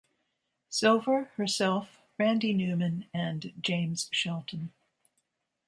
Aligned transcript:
Silver, 0.67 1.25
herself, 1.37 1.99
Randy 2.17 2.53
Newman, 2.53 3.05
and 3.13 3.53
James 3.61 4.09
Shelton. 4.11 4.73